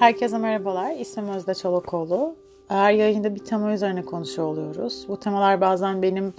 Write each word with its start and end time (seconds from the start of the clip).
Herkese 0.00 0.38
merhabalar. 0.38 0.92
İsmim 0.92 1.28
Özde 1.28 1.54
Çolakoğlu. 1.54 2.36
Her 2.68 2.92
yayında 2.92 3.34
bir 3.34 3.44
tema 3.44 3.72
üzerine 3.72 4.02
konuşuyor 4.02 4.48
oluyoruz. 4.48 5.04
Bu 5.08 5.20
temalar 5.20 5.60
bazen 5.60 6.02
benim 6.02 6.34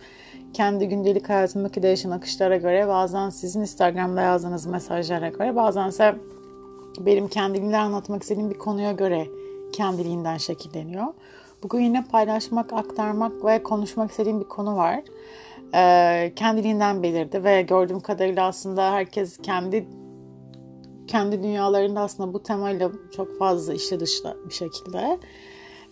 kendi 0.53 0.87
gündelik 0.87 1.29
hayatımdaki 1.29 1.83
değişen 1.83 2.11
akışlara 2.11 2.57
göre, 2.57 2.87
bazen 2.87 3.29
sizin 3.29 3.61
Instagram'da 3.61 4.21
yazdığınız 4.21 4.65
mesajlara 4.65 5.29
göre, 5.29 5.55
bazense 5.55 6.15
benim 6.99 7.27
kendimle 7.27 7.77
anlatmak 7.77 8.21
istediğim 8.21 8.49
bir 8.49 8.57
konuya 8.57 8.91
göre 8.91 9.27
kendiliğinden 9.73 10.37
şekilleniyor. 10.37 11.07
Bugün 11.63 11.79
yine 11.79 12.03
paylaşmak, 12.11 12.73
aktarmak 12.73 13.45
ve 13.45 13.63
konuşmak 13.63 14.11
istediğim 14.11 14.39
bir 14.39 14.47
konu 14.47 14.75
var. 14.75 14.99
Ee, 15.75 16.33
kendiliğinden 16.35 17.03
belirdi 17.03 17.43
ve 17.43 17.61
gördüğüm 17.61 17.99
kadarıyla 17.99 18.47
aslında 18.47 18.91
herkes 18.91 19.37
kendi 19.37 20.00
kendi 21.11 21.43
dünyalarında 21.43 22.01
aslında 22.01 22.33
bu 22.33 22.43
temayla 22.43 22.91
çok 23.15 23.39
fazla 23.39 23.73
işe 23.73 23.99
dışta 23.99 24.35
bir 24.49 24.53
şekilde. 24.53 25.19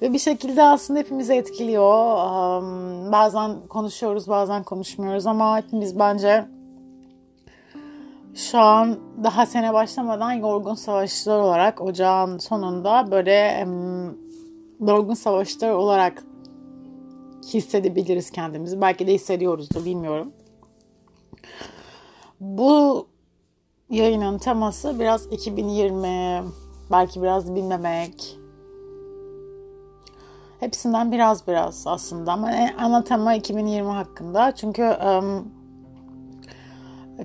Ve 0.01 0.13
bir 0.13 0.19
şekilde 0.19 0.63
aslında 0.63 0.99
hepimizi 0.99 1.33
etkiliyor. 1.33 2.17
Um, 2.61 3.11
bazen 3.11 3.67
konuşuyoruz, 3.67 4.27
bazen 4.27 4.63
konuşmuyoruz 4.63 5.27
ama 5.27 5.57
hepimiz 5.57 5.99
bence 5.99 6.45
şu 8.35 8.59
an 8.59 8.99
daha 9.23 9.45
sene 9.45 9.73
başlamadan 9.73 10.31
yorgun 10.31 10.75
savaşçılar 10.75 11.39
olarak 11.39 11.81
ocağın 11.81 12.37
sonunda 12.37 13.11
böyle 13.11 13.63
um, 13.67 14.17
yorgun 14.87 15.13
savaşçılar 15.13 15.71
olarak 15.71 16.23
hissedebiliriz 17.53 18.31
kendimizi. 18.31 18.81
Belki 18.81 19.07
de 19.07 19.13
hissediyoruzdur 19.13 19.85
bilmiyorum. 19.85 20.33
Bu 22.39 23.07
yayının 23.89 24.37
teması 24.37 24.99
biraz 24.99 25.25
2020, 25.25 26.43
belki 26.91 27.21
biraz 27.21 27.55
bilmemek. 27.55 28.39
Hepsinden 30.59 31.11
biraz 31.11 31.47
biraz 31.47 31.87
aslında 31.87 32.31
ama 32.31 32.51
ana 32.77 33.03
tema 33.03 33.33
2020 33.33 33.89
hakkında. 33.89 34.55
Çünkü 34.55 34.97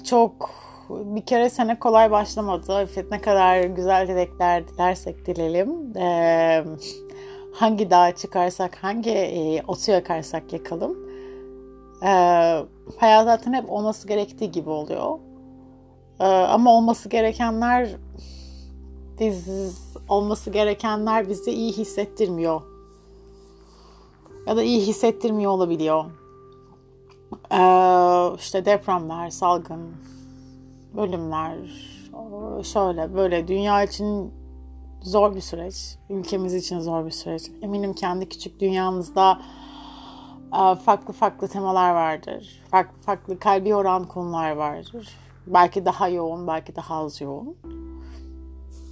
çok 0.05 0.51
bir 0.91 1.23
kere 1.27 1.51
sene 1.51 1.79
kolay 1.79 2.11
başlamadı. 2.11 2.89
Ne 3.11 3.21
kadar 3.21 3.65
güzel 3.65 4.09
dilekler 4.09 4.69
dilersek 4.69 5.27
dilelim. 5.27 5.95
Hangi 7.55 7.91
dağa 7.91 8.15
çıkarsak, 8.15 8.77
hangi 8.85 9.11
e, 9.11 9.63
otu 9.63 9.91
yakarsak 9.91 10.53
yakalım. 10.53 11.05
Ee, 12.03 12.65
hayat 12.97 13.25
zaten 13.25 13.53
hep 13.53 13.71
olması 13.71 14.09
gerektiği 14.09 14.51
gibi 14.51 14.71
oluyor. 14.71 15.19
Ee, 16.21 16.25
ama 16.25 16.77
olması 16.77 17.09
gerekenler 17.09 17.89
biz 19.21 19.49
olması 20.09 20.51
gerekenler 20.51 21.29
bizi 21.29 21.51
iyi 21.51 21.73
hissettirmiyor. 21.73 22.63
Ya 24.47 24.57
da 24.57 24.63
iyi 24.63 24.81
hissettirmiyor 24.81 25.51
olabiliyor. 25.51 26.05
Ee, 27.53 28.37
işte 28.39 28.65
depremler, 28.65 29.31
salgın, 29.31 29.81
ölümler, 30.99 31.57
şöyle 32.63 33.15
böyle 33.15 33.49
dünya 33.49 33.83
için 33.83 34.33
zor 35.03 35.35
bir 35.35 35.41
süreç. 35.41 35.99
Ülkemiz 36.11 36.55
için 36.55 36.81
zor 36.81 37.07
bir 37.07 37.11
süreç. 37.11 37.51
Eminim 37.63 37.93
kendi 37.95 38.29
küçük 38.29 38.61
dünyamızda 38.61 39.41
e, 40.53 40.75
farklı 40.75 41.13
farklı 41.13 41.49
temalar 41.49 41.95
vardır. 41.95 42.63
Farklı 42.71 43.03
farklı 43.03 43.39
kalbi 43.39 43.69
yoran 43.69 44.09
konular 44.09 44.51
vardır. 44.51 45.09
Belki 45.47 45.85
daha 45.85 46.09
yoğun, 46.09 46.47
belki 46.47 46.77
daha 46.77 46.95
az 46.95 47.21
yoğun. 47.21 47.57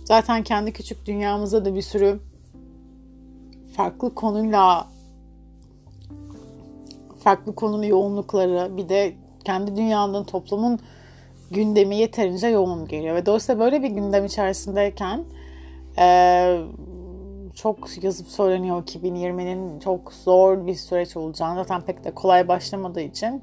Zaten 0.04 0.42
kendi 0.42 0.72
küçük 0.72 1.06
dünyamızda 1.06 1.64
da 1.64 1.74
bir 1.74 1.82
sürü 1.82 2.20
farklı 3.76 4.14
konuyla 4.14 4.86
farklı 7.24 7.54
konunun 7.54 7.82
yoğunlukları 7.82 8.76
bir 8.76 8.88
de 8.88 9.14
kendi 9.44 9.76
dünyanın 9.76 10.24
toplumun 10.24 10.78
gündemi 11.50 11.96
yeterince 11.96 12.46
yoğun 12.46 12.88
geliyor. 12.88 13.14
Ve 13.14 13.26
dolayısıyla 13.26 13.60
böyle 13.60 13.82
bir 13.82 13.88
gündem 13.88 14.24
içerisindeyken 14.24 15.24
e, 15.98 16.58
çok 17.54 18.04
yazıp 18.04 18.28
söyleniyor 18.28 18.82
2020'nin 18.82 19.80
çok 19.80 20.12
zor 20.12 20.66
bir 20.66 20.74
süreç 20.74 21.16
olacağını 21.16 21.54
zaten 21.54 21.80
pek 21.80 22.04
de 22.04 22.10
kolay 22.10 22.48
başlamadığı 22.48 23.00
için 23.00 23.42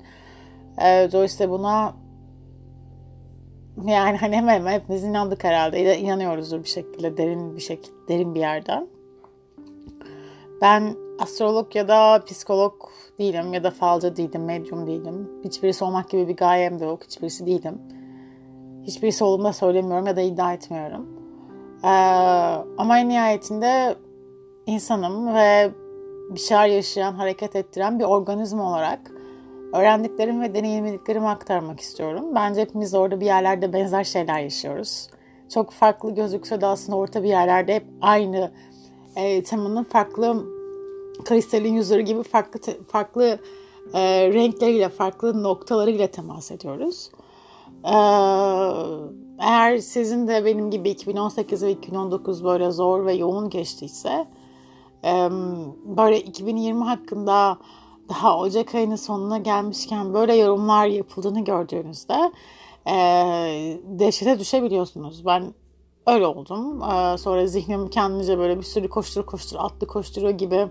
e, 0.82 1.10
dolayısıyla 1.12 1.52
buna 1.52 1.94
yani 3.86 4.18
hani 4.18 4.36
hemen 4.36 4.54
hemen 4.54 4.72
hepimiz 4.72 5.04
inandık 5.04 5.44
herhalde. 5.44 6.00
İnanıyoruzdur 6.00 6.64
bir 6.64 6.70
şekilde 6.70 7.18
derin 7.18 7.56
bir 7.56 7.62
şekilde 7.62 8.08
derin 8.08 8.36
bir 8.36 8.40
yerden. 8.40 8.88
Ben 10.62 10.96
astrolog 11.20 11.76
ya 11.76 11.88
da 11.88 12.24
psikolog 12.26 12.74
değilim 13.20 13.54
ya 13.54 13.64
da 13.64 13.72
falcı 13.72 14.16
değilim, 14.16 14.46
medyum 14.46 14.88
değilim. 14.88 15.30
Hiçbirisi 15.44 15.84
olmak 15.84 16.10
gibi 16.10 16.28
bir 16.28 16.36
gayem 16.36 16.80
de 16.80 16.86
yok. 16.86 17.04
Hiçbirisi 17.04 17.46
değilim. 17.46 17.82
Hiçbirisi 18.84 19.24
olduğumda 19.24 19.54
söylemiyorum 19.54 20.08
ya 20.08 20.16
da 20.16 20.22
iddia 20.22 20.54
etmiyorum. 20.54 21.08
Ee, 21.84 21.88
ama 22.78 23.00
en 23.00 23.10
nihayetinde 23.10 23.96
insanım 24.66 25.36
ve 25.36 25.72
bir 26.30 26.40
şeyler 26.40 26.68
yaşayan, 26.68 27.14
hareket 27.14 27.56
ettiren 27.56 28.00
bir 28.00 28.04
organizma 28.04 28.70
olarak 28.70 29.12
öğrendiklerim 29.74 30.42
ve 30.42 30.54
deneyimlediklerimi 30.54 31.28
aktarmak 31.28 31.80
istiyorum. 31.80 32.26
Bence 32.36 32.62
hepimiz 32.62 32.94
orada 32.94 33.20
bir 33.20 33.26
yerlerde 33.26 33.74
benzer 33.74 34.04
şeyler 34.04 34.40
yaşıyoruz. 34.40 35.08
Çok 35.54 35.72
farklı 35.72 36.16
gözükse 36.16 36.62
de 36.62 36.66
aslında 36.66 36.98
orta 36.98 37.24
bir 37.24 37.28
yerlerde 37.28 37.76
hep 37.76 37.86
aynı 38.02 38.52
e, 39.16 39.44
temanın 39.44 39.84
farklı 39.84 40.46
kristalin 41.26 41.74
yüzleri 41.74 42.06
gibi 42.06 42.24
farklı 42.24 42.60
farklı 42.84 43.40
e, 43.94 44.34
renkleriyle, 44.34 44.90
farklı 44.90 45.44
noktalarıyla 45.44 46.08
temas 46.08 46.52
ediyoruz. 46.52 47.12
E, 47.86 47.96
eğer 49.40 49.78
sizin 49.78 50.28
de 50.28 50.46
benim 50.46 50.72
gibi 50.72 50.90
2018 50.90 51.64
ve 51.64 51.72
2019 51.72 52.44
böyle 52.44 52.72
zor 52.72 53.06
ve 53.06 53.14
yoğun 53.14 53.50
geçtiyse 53.50 54.28
e, 55.04 55.30
böyle 55.86 56.22
2020 56.22 56.84
hakkında 56.84 57.58
daha 58.10 58.40
Ocak 58.40 58.76
ayının 58.76 58.96
sonuna 58.96 59.38
gelmişken 59.38 60.14
böyle 60.14 60.36
yorumlar 60.36 60.86
yapıldığını 60.86 61.44
gördüğünüzde 61.44 62.32
e, 62.88 62.94
dehşete 63.84 64.40
düşebiliyorsunuz. 64.40 65.26
Ben 65.26 65.54
öyle 66.08 66.26
oldum. 66.26 66.84
E, 66.84 67.18
sonra 67.18 67.48
zihnim 67.48 67.90
kendince 67.90 68.38
böyle 68.38 68.58
bir 68.58 68.64
sürü 68.64 68.90
koştur 68.90 69.26
koştur 69.26 69.58
atlı 69.60 69.88
koşturuyor 69.88 70.34
gibi 70.34 70.68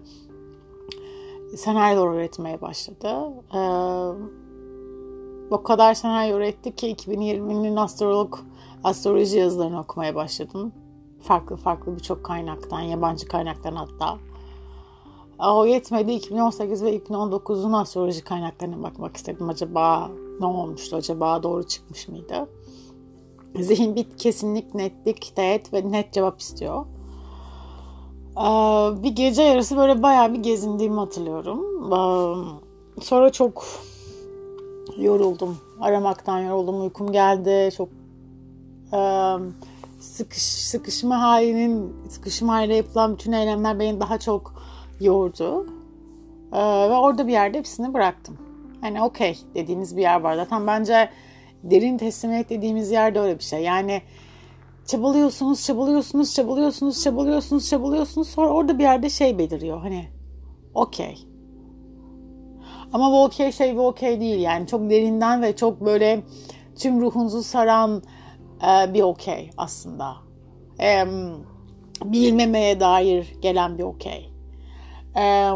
senaryolar 1.56 2.14
üretmeye 2.14 2.60
başladı. 2.60 3.32
E, 3.54 3.60
o 5.50 5.62
kadar 5.62 5.94
senaryo 5.94 6.36
üretti 6.36 6.74
ki 6.74 6.94
2020'nin 6.94 7.76
astrolog 7.76 8.38
astroloji 8.84 9.38
yazılarını 9.38 9.80
okumaya 9.80 10.14
başladım. 10.14 10.72
Farklı 11.22 11.56
farklı 11.56 11.96
birçok 11.96 12.24
kaynaktan, 12.24 12.80
yabancı 12.80 13.28
kaynaktan 13.28 13.76
hatta. 13.76 14.18
O 15.38 15.66
yetmedi 15.66 16.12
2018 16.12 16.84
ve 16.84 16.96
2019'un 16.96 17.72
astroloji 17.72 18.24
kaynaklarına 18.24 18.82
bakmak 18.82 19.16
istedim. 19.16 19.48
Acaba 19.48 20.10
ne 20.40 20.46
olmuştu? 20.46 20.96
Acaba 20.96 21.42
doğru 21.42 21.66
çıkmış 21.66 22.08
mıydı? 22.08 22.48
Zihin 23.60 23.96
bir 23.96 24.06
kesinlik, 24.18 24.74
netlik, 24.74 25.32
teğet 25.36 25.72
ve 25.72 25.92
net 25.92 26.12
cevap 26.12 26.40
istiyor. 26.40 26.84
Bir 29.02 29.10
gece 29.10 29.42
yarısı 29.42 29.76
böyle 29.76 30.02
bayağı 30.02 30.32
bir 30.32 30.38
gezindiğimi 30.38 30.98
hatırlıyorum. 30.98 31.60
Sonra 33.00 33.32
çok 33.32 33.64
yoruldum. 34.96 35.58
Aramaktan 35.80 36.38
yoruldum. 36.38 36.80
Uykum 36.82 37.12
geldi. 37.12 37.70
Çok 37.76 37.88
sıkış, 40.00 40.42
sıkışma 40.42 41.22
halinin 41.22 41.94
sıkışma 42.08 42.54
haliyle 42.54 42.76
yapılan 42.76 43.12
bütün 43.12 43.32
eylemler 43.32 43.78
beni 43.78 44.00
daha 44.00 44.18
çok 44.18 44.57
yordu. 45.00 45.66
Ee, 46.52 46.58
ve 46.90 46.94
orada 46.94 47.26
bir 47.26 47.32
yerde 47.32 47.58
hepsini 47.58 47.94
bıraktım. 47.94 48.38
Hani 48.80 49.02
okey 49.02 49.38
dediğiniz 49.54 49.96
bir 49.96 50.02
yer 50.02 50.20
var. 50.20 50.36
Zaten 50.36 50.66
bence 50.66 51.08
derin 51.62 51.98
teslimiyet 51.98 52.50
dediğimiz 52.50 52.90
yerde 52.90 53.20
öyle 53.20 53.38
bir 53.38 53.44
şey. 53.44 53.62
Yani 53.62 54.02
çabalıyorsunuz, 54.86 55.64
çabalıyorsunuz, 55.64 56.34
çabalıyorsunuz, 56.34 57.02
çabalıyorsunuz, 57.02 57.68
çabalıyorsunuz. 57.70 58.28
Sonra 58.28 58.48
orada 58.48 58.78
bir 58.78 58.82
yerde 58.82 59.10
şey 59.10 59.38
beliriyor. 59.38 59.80
Hani 59.80 60.08
okey. 60.74 61.18
Ama 62.92 63.12
bu 63.12 63.24
okey 63.24 63.52
şey 63.52 63.76
bu 63.76 63.86
okey 63.86 64.20
değil. 64.20 64.40
Yani 64.40 64.66
çok 64.66 64.90
derinden 64.90 65.42
ve 65.42 65.56
çok 65.56 65.80
böyle 65.80 66.22
tüm 66.78 67.00
ruhunuzu 67.00 67.42
saran 67.42 68.02
e, 68.62 68.94
bir 68.94 69.02
okey 69.02 69.50
aslında. 69.56 70.16
E, 70.80 71.04
bilmemeye 72.04 72.80
dair 72.80 73.34
gelen 73.40 73.78
bir 73.78 73.82
okey. 73.82 74.27
Ee, 75.16 75.50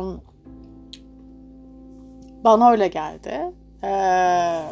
bana 2.44 2.70
öyle 2.70 2.88
geldi. 2.88 3.52
Ee, 3.84 4.62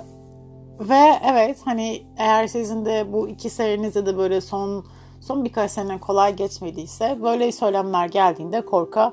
ve 0.81 1.21
evet 1.25 1.59
hani 1.65 2.03
eğer 2.19 2.47
sizin 2.47 2.85
de 2.85 3.13
bu 3.13 3.29
iki 3.29 3.51
serinizde 3.51 4.07
de 4.07 4.19
böyle 4.19 4.41
son 4.41 4.85
son 5.21 5.45
birkaç 5.45 5.71
sene 5.71 6.01
kolay 6.01 6.37
geçmediyse 6.37 7.19
böyle 7.23 7.53
söylemler 7.53 8.07
geldiğinde 8.07 8.61
korka 8.61 9.13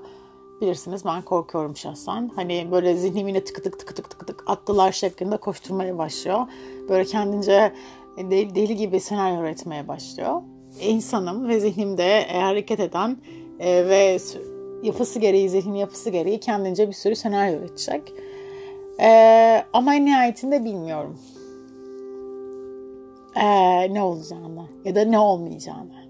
bilirsiniz 0.61 1.05
ben 1.05 1.21
korkuyorum 1.21 1.77
şahsen. 1.77 2.31
Hani 2.35 2.67
böyle 2.71 2.95
zihnim 2.95 3.27
yine 3.27 3.43
tık 3.43 3.63
tık 3.63 3.79
tık 3.79 3.95
tık 3.95 4.09
tık 4.09 4.27
tık 4.27 4.43
attılar 4.47 4.91
şeklinde 4.91 5.37
koşturmaya 5.37 5.97
başlıyor. 5.97 6.39
Böyle 6.89 7.05
kendince 7.05 7.73
deli, 8.17 8.55
deli 8.55 8.75
gibi 8.75 8.99
senaryo 8.99 9.41
üretmeye 9.41 9.87
başlıyor. 9.87 10.41
İnsanım 10.81 11.47
ve 11.47 11.59
zihnimde 11.59 12.17
e, 12.19 12.41
hareket 12.41 12.79
eden 12.79 13.17
e, 13.59 13.89
ve 13.89 14.19
yapısı 14.83 15.19
gereği, 15.19 15.50
zihnin 15.50 15.75
yapısı 15.75 16.09
gereği 16.09 16.39
kendince 16.39 16.88
bir 16.88 16.94
sürü 16.94 17.15
senaryo 17.15 17.59
üretecek. 17.59 18.13
E, 19.00 19.63
ama 19.74 19.95
en 19.95 20.06
nihayetinde 20.06 20.65
bilmiyorum. 20.65 21.19
E, 23.35 23.94
ne 23.94 24.01
olacağını 24.01 24.65
ya 24.85 24.95
da 24.95 25.01
ne 25.06 25.19
olmayacağını. 25.19 26.07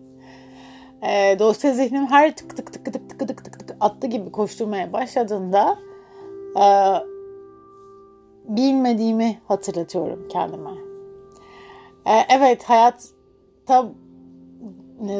E, 1.02 1.40
dolayısıyla 1.40 1.76
zihnim 1.76 2.08
her 2.08 2.36
tık 2.36 2.58
tık 2.58 2.74
tık 2.74 2.86
tık 2.86 3.10
tık 3.10 3.20
tık 3.20 3.44
tık 3.44 3.60
tık 3.60 3.78
attı 3.80 4.08
gibi 4.08 4.32
koşturmaya 4.32 4.94
başladığında 4.94 5.78
e, 6.56 6.66
bilmediğimi 8.48 9.40
hatırlatıyorum 9.48 10.28
kendime. 10.30 10.72
E, 12.06 12.12
evet 12.30 12.64
hayatta 12.64 13.92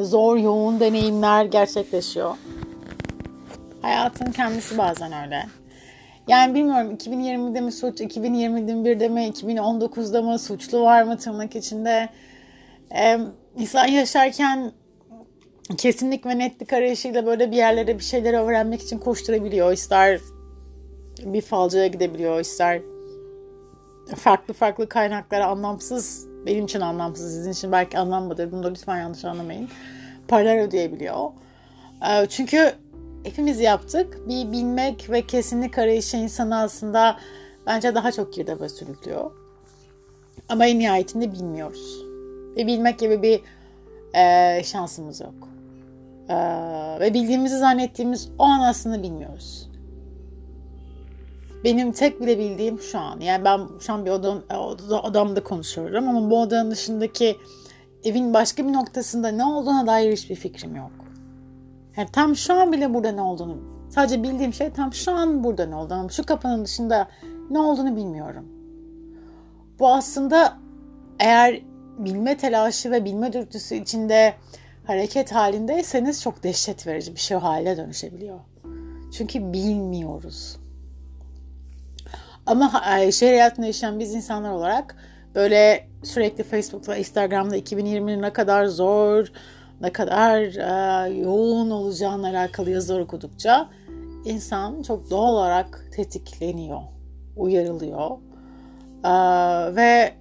zor 0.02 0.36
yoğun 0.36 0.80
deneyimler 0.80 1.44
gerçekleşiyor. 1.44 2.36
Hayatın 3.82 4.32
kendisi 4.32 4.78
bazen 4.78 5.12
öyle. 5.24 5.46
Yani 6.28 6.54
bilmiyorum 6.54 6.94
2020'de 6.94 7.60
mi 7.60 7.72
suç, 7.72 8.00
2021'de 8.00 9.08
mi, 9.08 9.20
2019'da 9.20 10.22
mı 10.22 10.38
suçlu 10.38 10.82
var 10.82 11.02
mı 11.02 11.18
tırnak 11.18 11.56
içinde. 11.56 12.08
Ee, 12.94 13.18
insan 13.56 13.86
yaşarken 13.86 14.72
kesinlik 15.76 16.26
ve 16.26 16.38
netlik 16.38 16.72
arayışıyla 16.72 17.26
böyle 17.26 17.50
bir 17.50 17.56
yerlere 17.56 17.98
bir 17.98 18.04
şeyleri 18.04 18.36
öğrenmek 18.36 18.82
için 18.82 18.98
koşturabiliyor. 18.98 19.72
İster 19.72 20.20
bir 21.24 21.40
falcıya 21.40 21.86
gidebiliyor, 21.86 22.40
ister 22.40 22.82
farklı 24.16 24.54
farklı 24.54 24.88
kaynaklara 24.88 25.46
anlamsız, 25.46 26.26
benim 26.46 26.64
için 26.64 26.80
anlamsız, 26.80 27.34
sizin 27.34 27.52
için 27.52 27.72
belki 27.72 27.98
anlamlı 27.98 28.52
bunu 28.52 28.62
da 28.62 28.68
lütfen 28.68 28.96
yanlış 28.96 29.24
anlamayın. 29.24 29.68
Paralar 30.28 30.58
ödeyebiliyor. 30.58 31.30
Ee, 32.10 32.26
çünkü 32.28 32.72
hepimiz 33.24 33.60
yaptık. 33.60 34.28
Bir 34.28 34.52
bilmek 34.52 35.10
ve 35.10 35.26
kesinlik 35.26 35.78
arayışı 35.78 36.16
insanı 36.16 36.60
aslında 36.60 37.16
bence 37.66 37.94
daha 37.94 38.12
çok 38.12 38.32
girdaba 38.32 38.68
sürüklüyor. 38.68 39.30
Ama 40.48 40.66
en 40.66 40.78
nihayetinde 40.78 41.32
bilmiyoruz. 41.32 42.04
Ve 42.56 42.66
bilmek 42.66 42.98
gibi 42.98 43.22
bir 43.22 43.40
e, 44.14 44.62
şansımız 44.64 45.20
yok. 45.20 45.48
E, 46.28 46.36
ve 47.00 47.14
bildiğimizi 47.14 47.58
zannettiğimiz 47.58 48.28
o 48.38 48.44
an 48.44 48.60
aslında 48.60 49.02
bilmiyoruz. 49.02 49.68
Benim 51.64 51.92
tek 51.92 52.20
bile 52.20 52.38
bildiğim 52.38 52.80
şu 52.80 52.98
an. 52.98 53.20
Yani 53.20 53.44
ben 53.44 53.60
şu 53.80 53.92
an 53.92 54.06
bir 54.06 54.10
odam, 54.10 54.42
odamda, 54.50 55.02
odamda 55.02 55.44
konuşuyorum 55.44 56.08
ama 56.08 56.30
bu 56.30 56.40
odanın 56.40 56.70
dışındaki 56.70 57.36
evin 58.04 58.34
başka 58.34 58.68
bir 58.68 58.72
noktasında 58.72 59.28
ne 59.28 59.44
olduğuna 59.44 59.86
dair 59.86 60.12
hiçbir 60.12 60.34
fikrim 60.34 60.76
yok. 60.76 60.90
Yani 61.98 62.08
tam 62.12 62.36
şu 62.36 62.54
an 62.54 62.72
bile 62.72 62.94
burada 62.94 63.12
ne 63.12 63.20
olduğunu, 63.20 63.56
sadece 63.90 64.22
bildiğim 64.22 64.54
şey 64.54 64.70
tam 64.70 64.92
şu 64.92 65.12
an 65.12 65.44
burada 65.44 65.66
ne 65.66 65.74
olduğunu, 65.74 66.10
şu 66.10 66.26
kapının 66.26 66.64
dışında 66.64 67.08
ne 67.50 67.58
olduğunu 67.58 67.96
bilmiyorum. 67.96 68.44
Bu 69.78 69.88
aslında 69.88 70.58
eğer 71.18 71.60
bilme 71.98 72.36
telaşı 72.36 72.90
ve 72.90 73.04
bilme 73.04 73.32
dürtüsü 73.32 73.74
içinde 73.74 74.34
hareket 74.86 75.32
halindeyseniz 75.32 76.22
çok 76.22 76.42
dehşet 76.42 76.86
verici 76.86 77.14
bir 77.14 77.20
şey 77.20 77.36
haline 77.36 77.76
dönüşebiliyor. 77.76 78.40
Çünkü 79.12 79.52
bilmiyoruz. 79.52 80.56
Ama 82.46 82.82
e, 82.98 83.12
şehir 83.12 83.32
hayatında 83.32 83.66
yaşayan 83.66 83.98
biz 83.98 84.14
insanlar 84.14 84.50
olarak 84.50 84.96
böyle 85.34 85.88
sürekli 86.02 86.44
Facebook'ta, 86.44 86.96
Instagram'da 86.96 87.58
2020'nin 87.58 88.22
ne 88.22 88.32
kadar 88.32 88.66
zor, 88.66 89.32
ne 89.80 89.92
kadar 89.92 90.40
e, 90.42 91.14
yoğun 91.14 91.70
olacağına 91.70 92.28
alakalı 92.28 92.70
yazılar 92.70 93.00
okudukça 93.00 93.70
insan 94.24 94.82
çok 94.82 95.10
doğal 95.10 95.34
olarak 95.34 95.84
tetikleniyor, 95.96 96.80
uyarılıyor 97.36 98.10
e, 99.04 99.10
ve 99.76 100.14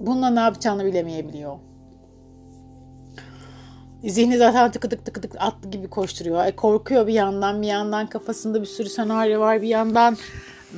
bununla 0.00 0.30
ne 0.30 0.40
yapacağını 0.40 0.84
bilemeyebiliyor. 0.84 1.56
Zihni 4.04 4.38
zaten 4.38 4.70
tıkı 4.70 4.88
tık 4.88 5.04
tıkı 5.04 5.20
tık 5.20 5.36
atlı 5.38 5.70
gibi 5.70 5.88
koşturuyor. 5.88 6.46
E, 6.46 6.56
korkuyor 6.56 7.06
bir 7.06 7.12
yandan, 7.12 7.62
bir 7.62 7.66
yandan 7.66 8.06
kafasında 8.06 8.60
bir 8.60 8.66
sürü 8.66 8.88
senaryo 8.88 9.40
var, 9.40 9.62
bir 9.62 9.68
yandan 9.68 10.16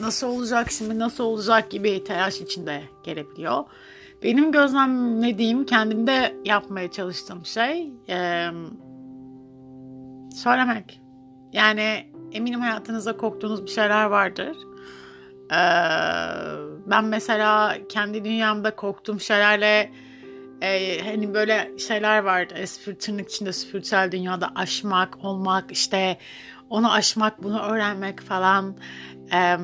nasıl 0.00 0.26
olacak 0.26 0.70
şimdi, 0.70 0.98
nasıl 0.98 1.24
olacak 1.24 1.70
gibi 1.70 2.04
telaş 2.04 2.40
içinde 2.40 2.82
gelebiliyor. 3.04 3.64
Benim 4.22 4.52
gözlemlediğim, 4.52 5.66
kendimde 5.66 6.36
yapmaya 6.44 6.90
çalıştığım 6.90 7.46
şey 7.46 7.92
e, 8.08 8.48
söylemek. 10.34 11.00
Yani 11.52 12.06
eminim 12.32 12.60
hayatınızda 12.60 13.16
korktuğunuz 13.16 13.62
bir 13.62 13.70
şeyler 13.70 14.04
vardır. 14.04 14.56
E, 15.52 15.60
ben 16.86 17.04
mesela 17.04 17.76
kendi 17.88 18.24
dünyamda 18.24 18.76
korktuğum 18.76 19.20
şeylerle 19.20 19.92
e, 20.60 21.00
hani 21.04 21.34
böyle 21.34 21.78
şeyler 21.78 22.18
vardı. 22.18 22.54
Espri 22.54 22.98
tırnak 22.98 23.28
içinde 23.28 23.52
spiritüel 23.52 24.12
dünyada 24.12 24.52
aşmak, 24.54 25.24
olmak, 25.24 25.72
işte 25.72 26.18
onu 26.70 26.92
aşmak, 26.92 27.42
bunu 27.42 27.60
öğrenmek 27.62 28.20
falan. 28.20 28.76
E, 29.32 29.56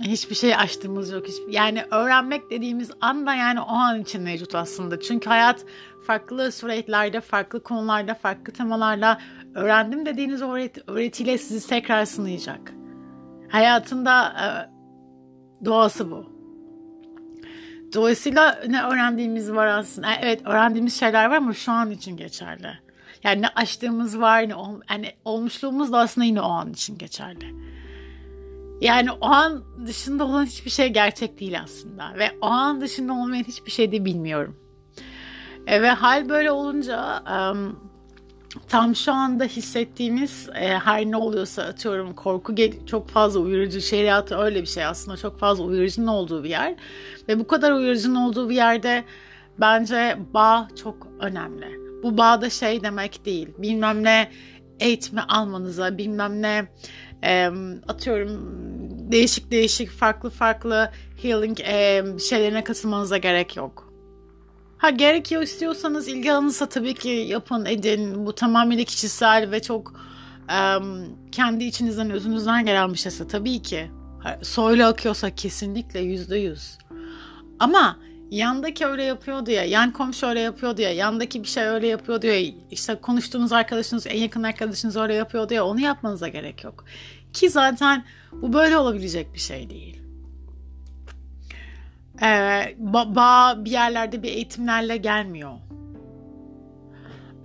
hiçbir 0.00 0.34
şey 0.34 0.54
açtığımız 0.54 1.10
yok. 1.10 1.26
Hiçbir, 1.26 1.52
yani 1.52 1.84
öğrenmek 1.90 2.50
dediğimiz 2.50 2.90
anda 3.00 3.34
yani 3.34 3.60
o 3.60 3.72
an 3.72 4.00
için 4.00 4.22
mevcut 4.22 4.54
aslında. 4.54 5.00
Çünkü 5.00 5.28
hayat 5.28 5.64
farklı 6.06 6.52
süreçlerde, 6.52 7.20
farklı 7.20 7.62
konularda, 7.62 8.14
farklı 8.14 8.52
temalarla 8.52 9.20
öğrendim 9.54 10.06
dediğiniz 10.06 10.42
öğreti, 10.42 10.82
öğretiyle 10.86 11.38
sizi 11.38 11.68
tekrar 11.68 12.04
sınayacak. 12.04 12.72
Hayatında 13.48 14.26
e, 14.28 15.64
doğası 15.64 16.10
bu. 16.10 16.38
Dolayısıyla 17.94 18.58
ne 18.68 18.82
öğrendiğimiz 18.82 19.52
var 19.52 19.66
aslında. 19.66 20.08
Evet 20.22 20.42
öğrendiğimiz 20.44 21.00
şeyler 21.00 21.24
var 21.24 21.36
ama 21.36 21.54
şu 21.54 21.72
an 21.72 21.90
için 21.90 22.16
geçerli. 22.16 22.70
Yani 23.24 23.42
ne 23.42 23.48
açtığımız 23.48 24.20
var 24.20 24.48
ne 24.48 24.54
ol, 24.54 24.80
yani 24.90 25.12
olmuşluğumuz 25.24 25.92
da 25.92 25.98
aslında 25.98 26.24
yine 26.24 26.40
o 26.40 26.48
an 26.48 26.72
için 26.72 26.98
geçerli. 26.98 27.54
Yani 28.80 29.12
o 29.12 29.26
an 29.26 29.64
dışında 29.86 30.24
olan 30.24 30.44
hiçbir 30.44 30.70
şey 30.70 30.88
gerçek 30.88 31.40
değil 31.40 31.60
aslında. 31.60 32.14
Ve 32.18 32.30
o 32.40 32.46
an 32.46 32.80
dışında 32.80 33.12
olmayan 33.12 33.44
hiçbir 33.44 33.70
şey 33.70 33.92
de 33.92 34.04
bilmiyorum. 34.04 34.56
E, 35.66 35.82
ve 35.82 35.90
hal 35.90 36.28
böyle 36.28 36.50
olunca 36.50 37.22
um, 37.52 37.88
tam 38.68 38.96
şu 38.96 39.12
anda 39.12 39.44
hissettiğimiz 39.44 40.48
e, 40.48 40.68
her 40.68 41.06
ne 41.06 41.16
oluyorsa 41.16 41.62
atıyorum 41.62 42.14
korku 42.14 42.54
çok 42.86 43.08
fazla 43.08 43.40
uyarıcı 43.40 43.80
şeriatı 43.80 44.38
öyle 44.38 44.62
bir 44.62 44.66
şey 44.66 44.84
aslında 44.84 45.16
çok 45.16 45.38
fazla 45.38 45.64
uyarıcının 45.64 46.06
olduğu 46.06 46.44
bir 46.44 46.48
yer 46.48 46.74
ve 47.28 47.38
bu 47.38 47.46
kadar 47.46 47.72
uyarıcının 47.72 48.14
olduğu 48.14 48.48
bir 48.48 48.54
yerde 48.54 49.04
bence 49.60 50.18
bağ 50.34 50.68
çok 50.82 51.06
önemli. 51.20 51.66
Bu 52.02 52.18
bağda 52.18 52.50
şey 52.50 52.82
demek 52.82 53.24
değil 53.24 53.48
bilmem 53.58 54.04
ne 54.04 54.30
eğitimi 54.80 55.20
almanıza 55.20 55.98
bilmem 55.98 56.42
ne 56.42 56.68
e, 57.24 57.50
atıyorum 57.88 58.58
değişik 59.12 59.50
değişik 59.50 59.90
farklı 59.90 60.30
farklı 60.30 60.90
healing 61.22 61.60
e, 61.60 62.04
şeylerine 62.28 62.64
katılmanıza 62.64 63.16
gerek 63.16 63.56
yok. 63.56 63.92
Ha 64.78 64.90
gerekiyor 64.90 65.42
istiyorsanız 65.42 66.08
ilgi 66.08 66.32
alanınsa 66.32 66.68
tabii 66.68 66.94
ki 66.94 67.08
yapın 67.08 67.64
edin. 67.64 68.26
Bu 68.26 68.34
tamamıyla 68.34 68.84
kişisel 68.84 69.50
ve 69.50 69.62
çok 69.62 69.92
um, 70.50 71.16
kendi 71.32 71.64
içinizden 71.64 72.10
özünüzden 72.10 72.66
gelen 72.66 72.92
bir 72.92 72.98
şeyse 72.98 73.28
tabii 73.28 73.62
ki. 73.62 73.90
Soylu 74.42 74.84
akıyorsa 74.84 75.34
kesinlikle 75.34 76.00
yüzde 76.00 76.36
yüz. 76.36 76.78
Ama 77.58 77.96
yandaki 78.30 78.86
öyle 78.86 79.02
yapıyor 79.02 79.46
diye, 79.46 79.64
yan 79.64 79.92
komşu 79.92 80.26
öyle 80.26 80.40
yapıyor 80.40 80.76
diye, 80.76 80.90
yandaki 80.90 81.42
bir 81.42 81.48
şey 81.48 81.64
öyle 81.64 81.86
yapıyor 81.86 82.22
diye, 82.22 82.54
işte 82.70 82.94
konuştuğunuz 82.94 83.52
arkadaşınız, 83.52 84.06
en 84.06 84.18
yakın 84.18 84.42
arkadaşınız 84.42 84.96
öyle 84.96 85.14
yapıyor 85.14 85.48
diye 85.48 85.62
onu 85.62 85.80
yapmanıza 85.80 86.28
gerek 86.28 86.64
yok. 86.64 86.84
Ki 87.32 87.50
zaten 87.50 88.04
bu 88.32 88.52
böyle 88.52 88.78
olabilecek 88.78 89.34
bir 89.34 89.38
şey 89.38 89.70
değil. 89.70 90.02
Ee, 92.22 92.76
bağ 92.78 93.64
bir 93.64 93.70
yerlerde 93.70 94.22
bir 94.22 94.28
eğitimlerle 94.28 94.96
gelmiyor. 94.96 95.52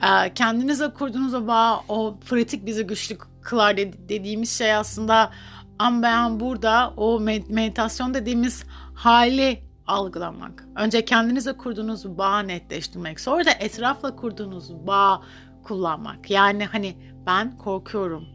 Ee, 0.03 0.33
kendinize 0.33 0.89
kurduğunuz 0.89 1.33
o 1.33 1.47
bağ, 1.47 1.83
o 1.87 2.19
pratik 2.29 2.65
bizi 2.65 2.87
güçlü 2.87 3.17
kılar 3.41 3.77
dediğimiz 3.77 4.57
şey 4.57 4.73
aslında 4.73 5.31
an 5.79 6.03
beyan 6.03 6.39
burada 6.39 6.93
o 6.97 7.19
meditasyon 7.49 8.13
dediğimiz 8.13 8.63
hali 8.95 9.72
algılamak. 9.87 10.65
Önce 10.75 11.05
kendinize 11.05 11.53
kurduğunuz 11.53 12.17
bağı 12.17 12.47
netleştirmek. 12.47 13.19
Sonra 13.19 13.45
da 13.45 13.51
etrafla 13.51 14.15
kurduğunuz 14.15 14.87
bağ 14.87 15.23
kullanmak. 15.63 16.31
Yani 16.31 16.65
hani 16.65 16.97
ben 17.25 17.57
korkuyorum. 17.57 18.25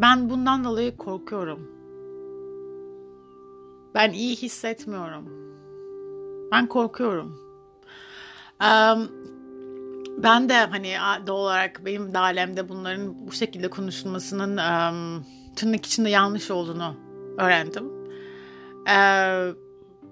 Ben 0.00 0.30
bundan 0.30 0.64
dolayı 0.64 0.96
korkuyorum. 0.96 1.70
Ben 3.94 4.12
iyi 4.12 4.36
hissetmiyorum. 4.36 5.28
Ben 6.52 6.66
korkuyorum. 6.66 7.40
Um, 8.62 9.08
ben 10.22 10.48
de 10.48 10.54
hani 10.54 10.94
doğal 11.26 11.38
olarak 11.38 11.84
benim 11.84 12.14
de 12.14 12.68
bunların 12.68 13.26
bu 13.26 13.32
şekilde 13.32 13.70
konuşulmasının 13.70 14.50
um, 14.50 15.24
tırnak 15.56 15.86
içinde 15.86 16.10
yanlış 16.10 16.50
olduğunu 16.50 16.94
öğrendim. 17.38 17.95
Ee, 18.88 19.48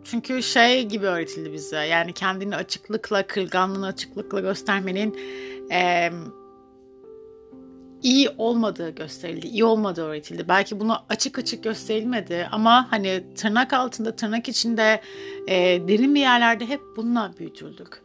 çünkü 0.05 0.43
şey 0.43 0.85
gibi 0.89 1.07
öğretildi 1.07 1.53
bize 1.53 1.77
yani 1.77 2.13
kendini 2.13 2.57
açıklıkla, 2.57 3.27
kırılganlığını 3.27 3.87
açıklıkla 3.87 4.41
göstermenin 4.41 5.19
e, 5.73 6.11
iyi 8.03 8.31
olmadığı 8.39 8.91
gösterildi, 8.91 9.47
iyi 9.47 9.65
olmadığı 9.65 10.03
öğretildi. 10.03 10.49
Belki 10.49 10.81
bunu 10.81 10.97
açık 11.09 11.39
açık 11.39 11.65
gösterilmedi 11.65 12.49
ama 12.53 12.93
hani 12.93 13.25
tırnak 13.35 13.73
altında, 13.73 14.17
tırnak 14.17 14.49
içinde 14.49 15.01
e, 15.49 15.57
derin 15.89 16.15
bir 16.15 16.21
yerlerde 16.21 16.67
hep 16.67 16.81
bununla 16.97 17.33
büyütüldük. 17.39 18.03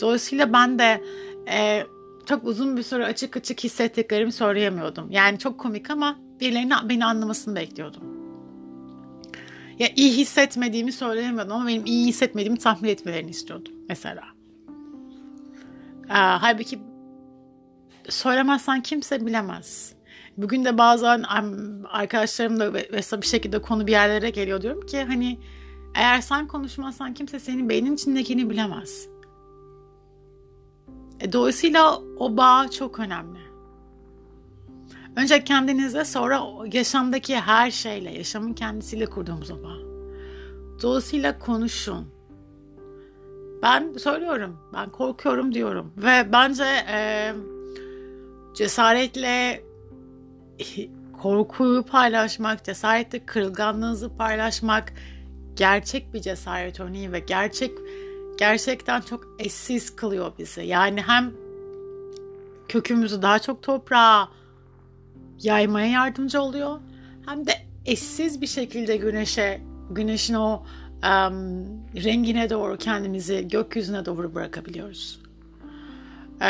Dolayısıyla 0.00 0.52
ben 0.52 0.78
de 0.78 1.04
e, 1.50 1.82
çok 2.26 2.44
uzun 2.44 2.76
bir 2.76 2.82
süre 2.82 3.04
açık 3.04 3.36
açık 3.36 3.64
hissettiklerimi 3.64 4.32
söyleyemiyordum. 4.32 5.10
Yani 5.10 5.38
çok 5.38 5.60
komik 5.60 5.90
ama 5.90 6.18
birilerinin 6.40 6.74
beni 6.88 7.04
anlamasını 7.04 7.56
bekliyordum. 7.56 8.17
Ya 9.78 9.88
iyi 9.96 10.16
hissetmediğimi 10.16 10.92
söyleyemiyordum 10.92 11.52
ama 11.52 11.66
benim 11.66 11.86
iyi 11.86 12.06
hissetmediğimi 12.06 12.58
tahmin 12.58 12.88
etmelerini 12.88 13.30
istiyordum 13.30 13.72
mesela. 13.88 14.24
Ee, 16.08 16.14
halbuki 16.14 16.78
söylemezsen 18.08 18.82
kimse 18.82 19.26
bilemez. 19.26 19.94
Bugün 20.36 20.64
de 20.64 20.78
bazen 20.78 21.22
arkadaşlarımla 21.88 22.72
mesela 22.92 23.22
bir 23.22 23.26
şekilde 23.26 23.62
konu 23.62 23.86
bir 23.86 23.92
yerlere 23.92 24.30
geliyor 24.30 24.62
diyorum 24.62 24.86
ki 24.86 25.02
hani 25.02 25.38
eğer 25.94 26.20
sen 26.20 26.46
konuşmazsan 26.46 27.14
kimse 27.14 27.40
senin 27.40 27.68
beynin 27.68 27.94
içindekini 27.94 28.50
bilemez. 28.50 29.08
E, 31.20 31.32
dolayısıyla 31.32 31.98
o 32.18 32.36
bağ 32.36 32.70
çok 32.70 32.98
önemli. 32.98 33.47
Önce 35.18 35.44
kendinize 35.44 36.04
sonra 36.04 36.42
yaşamdaki 36.72 37.36
her 37.36 37.70
şeyle, 37.70 38.10
yaşamın 38.10 38.54
kendisiyle 38.54 39.06
kurduğumuz 39.06 39.50
o 39.50 39.62
bağ. 39.62 39.76
Dolayısıyla 40.82 41.38
konuşun. 41.38 42.08
Ben 43.62 43.92
söylüyorum, 43.92 44.58
ben 44.74 44.90
korkuyorum 44.90 45.54
diyorum. 45.54 45.92
Ve 45.96 46.32
bence 46.32 46.64
e, 46.92 47.32
cesaretle 48.54 49.64
korkuyu 51.22 51.82
paylaşmak, 51.82 52.64
cesaretle 52.64 53.26
kırılganlığınızı 53.26 54.16
paylaşmak 54.16 54.92
gerçek 55.54 56.14
bir 56.14 56.20
cesaret 56.20 56.80
örneği 56.80 57.12
ve 57.12 57.18
gerçek 57.18 57.72
gerçekten 58.38 59.00
çok 59.00 59.26
eşsiz 59.38 59.96
kılıyor 59.96 60.32
bizi. 60.38 60.62
Yani 60.62 61.02
hem 61.02 61.32
kökümüzü 62.68 63.22
daha 63.22 63.38
çok 63.38 63.62
toprağa 63.62 64.37
yaymaya 65.42 65.86
yardımcı 65.86 66.42
oluyor 66.42 66.80
hem 67.26 67.46
de 67.46 67.52
eşsiz 67.86 68.40
bir 68.40 68.46
şekilde 68.46 68.96
güneşe 68.96 69.60
güneşin 69.90 70.34
o 70.34 70.62
um, 71.04 71.66
rengine 72.04 72.50
doğru 72.50 72.76
kendimizi 72.76 73.48
gökyüzüne 73.48 74.04
doğru 74.04 74.34
bırakabiliyoruz. 74.34 75.20
Ee, 76.40 76.46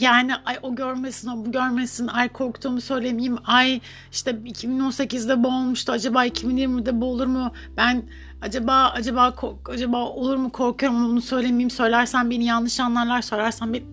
yani 0.00 0.34
ay 0.44 0.58
o 0.62 0.74
görmesin, 0.74 1.28
o 1.28 1.46
bu 1.46 1.52
görmesin, 1.52 2.06
ay 2.06 2.28
korktuğumu 2.28 2.80
söylemeyeyim, 2.80 3.38
ay 3.44 3.80
işte 4.12 4.30
2018'de 4.30 5.44
bu 5.44 5.48
olmuştu, 5.48 5.92
acaba 5.92 6.26
2020'de 6.26 7.00
bu 7.00 7.06
olur 7.06 7.26
mu? 7.26 7.52
Ben 7.76 8.02
acaba 8.42 8.92
acaba 8.94 9.34
acaba 9.68 10.04
olur 10.04 10.36
mu 10.36 10.52
korkuyorum 10.52 11.08
bunu 11.08 11.20
söylemeyeyim, 11.20 11.70
söylersem 11.70 12.30
beni 12.30 12.44
yanlış 12.44 12.80
anlarlar, 12.80 13.22
söylersem 13.22 13.72
beni... 13.72 13.84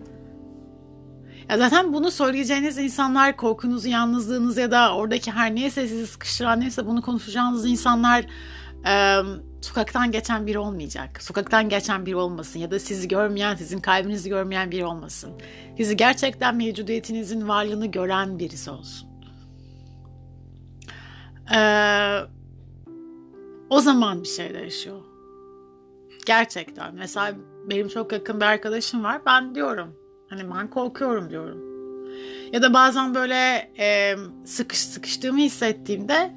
Ya 1.48 1.58
zaten 1.58 1.92
bunu 1.92 2.10
söyleyeceğiniz 2.10 2.78
insanlar 2.78 3.36
korkunuzu, 3.36 3.88
yalnızlığınız 3.88 4.58
ya 4.58 4.70
da 4.70 4.96
oradaki 4.96 5.30
her 5.30 5.54
neyse 5.54 5.88
sizi 5.88 6.06
sıkıştıran 6.06 6.60
neyse 6.60 6.86
bunu 6.86 7.02
konuşacağınız 7.02 7.66
insanlar 7.66 8.24
e, 8.86 9.20
sokaktan 9.62 10.10
geçen 10.10 10.46
biri 10.46 10.58
olmayacak. 10.58 11.22
Sokaktan 11.22 11.68
geçen 11.68 12.06
biri 12.06 12.16
olmasın 12.16 12.58
ya 12.58 12.70
da 12.70 12.78
sizi 12.78 13.08
görmeyen, 13.08 13.56
sizin 13.56 13.80
kalbinizi 13.80 14.28
görmeyen 14.28 14.70
biri 14.70 14.84
olmasın. 14.84 15.32
Sizi 15.76 15.96
gerçekten 15.96 16.56
mevcudiyetinizin 16.56 17.48
varlığını 17.48 17.86
gören 17.86 18.38
birisi 18.38 18.70
olsun. 18.70 19.08
Ee, 21.54 22.18
o 23.70 23.80
zaman 23.80 24.22
bir 24.22 24.28
şey 24.28 24.54
değişiyor. 24.54 25.00
Gerçekten. 26.26 26.94
Mesela 26.94 27.36
benim 27.70 27.88
çok 27.88 28.12
yakın 28.12 28.40
bir 28.40 28.44
arkadaşım 28.44 29.04
var. 29.04 29.22
Ben 29.26 29.54
diyorum. 29.54 30.05
Hani 30.28 30.50
ben 30.54 30.70
korkuyorum 30.70 31.30
diyorum. 31.30 31.76
Ya 32.52 32.62
da 32.62 32.74
bazen 32.74 33.14
böyle 33.14 33.70
e, 33.78 34.14
sıkış 34.44 34.78
sıkıştığımı 34.78 35.38
hissettiğimde 35.38 36.30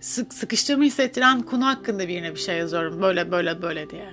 sık 0.00 0.34
sıkıştığımı 0.34 0.84
hissettiren 0.84 1.42
konu 1.42 1.66
hakkında 1.66 2.08
birine 2.08 2.34
bir 2.34 2.40
şey 2.40 2.58
yazıyorum. 2.58 3.02
Böyle 3.02 3.30
böyle 3.30 3.62
böyle 3.62 3.90
diye. 3.90 4.08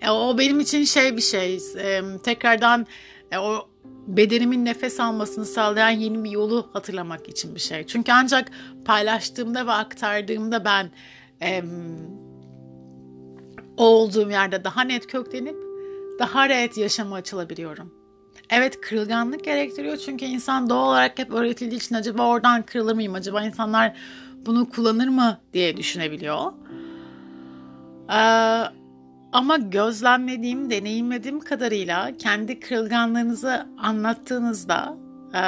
E, 0.00 0.10
o 0.10 0.38
benim 0.38 0.60
için 0.60 0.84
şey 0.84 1.16
bir 1.16 1.22
şey. 1.22 1.58
E, 1.78 2.02
tekrardan 2.24 2.86
e, 3.30 3.38
o 3.38 3.68
bedenimin 4.06 4.64
nefes 4.64 5.00
almasını 5.00 5.44
sağlayan 5.44 5.90
yeni 5.90 6.24
bir 6.24 6.30
yolu 6.30 6.70
hatırlamak 6.72 7.28
için 7.28 7.54
bir 7.54 7.60
şey. 7.60 7.86
Çünkü 7.86 8.12
ancak 8.12 8.50
paylaştığımda 8.84 9.66
ve 9.66 9.72
aktardığımda 9.72 10.64
ben 10.64 10.90
e, 11.42 11.62
olduğum 13.76 14.30
yerde 14.30 14.64
daha 14.64 14.82
net 14.82 15.06
köklenip 15.06 15.56
daha 16.18 16.48
rahat 16.48 16.76
yaşama 16.76 17.16
açılabiliyorum. 17.16 17.97
Evet 18.50 18.80
kırılganlık 18.80 19.44
gerektiriyor 19.44 19.96
çünkü 19.96 20.24
insan 20.24 20.70
doğal 20.70 20.88
olarak 20.88 21.18
hep 21.18 21.32
öğretildiği 21.32 21.80
için 21.80 21.94
acaba 21.94 22.28
oradan 22.28 22.62
kırılır 22.62 22.94
mıyım? 22.94 23.14
Acaba 23.14 23.42
insanlar 23.42 23.96
bunu 24.46 24.70
kullanır 24.70 25.08
mı 25.08 25.38
diye 25.52 25.76
düşünebiliyor. 25.76 26.52
Ee, 28.10 28.62
ama 29.32 29.56
gözlemlediğim, 29.56 30.70
deneyimlediğim 30.70 31.40
kadarıyla 31.40 32.16
kendi 32.16 32.60
kırılganlığınızı 32.60 33.66
anlattığınızda 33.78 34.96
e, 35.34 35.42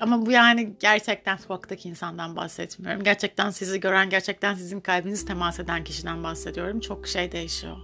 ama 0.00 0.26
bu 0.26 0.30
yani 0.30 0.76
gerçekten 0.80 1.36
sokaktaki 1.36 1.88
insandan 1.88 2.36
bahsetmiyorum. 2.36 3.02
Gerçekten 3.02 3.50
sizi 3.50 3.80
gören, 3.80 4.10
gerçekten 4.10 4.54
sizin 4.54 4.80
kalbiniz 4.80 5.26
temas 5.26 5.60
eden 5.60 5.84
kişiden 5.84 6.24
bahsediyorum. 6.24 6.80
Çok 6.80 7.08
şey 7.08 7.32
değişiyor. 7.32 7.76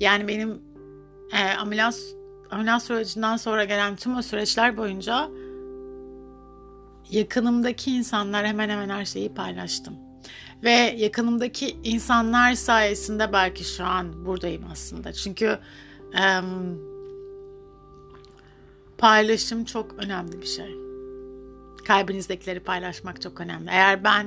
Yani 0.00 0.28
benim 0.28 0.62
e, 1.32 1.56
ameliyat 1.56 1.98
ameliyat 2.52 2.82
sürecinden 2.82 3.36
sonra 3.36 3.64
gelen 3.64 3.96
tüm 3.96 4.16
o 4.16 4.22
süreçler 4.22 4.76
boyunca 4.76 5.28
yakınımdaki 7.10 7.96
insanlar 7.96 8.46
hemen 8.46 8.68
hemen 8.68 8.88
her 8.88 9.04
şeyi 9.04 9.34
paylaştım. 9.34 9.94
Ve 10.62 10.70
yakınımdaki 10.70 11.76
insanlar 11.84 12.54
sayesinde 12.54 13.32
belki 13.32 13.64
şu 13.64 13.84
an 13.84 14.26
buradayım 14.26 14.64
aslında. 14.72 15.12
Çünkü 15.12 15.58
um, 16.14 16.78
paylaşım 18.98 19.64
çok 19.64 19.94
önemli 19.94 20.42
bir 20.42 20.46
şey. 20.46 20.74
Kalbinizdekileri 21.86 22.60
paylaşmak 22.60 23.22
çok 23.22 23.40
önemli. 23.40 23.70
Eğer 23.70 24.04
ben 24.04 24.26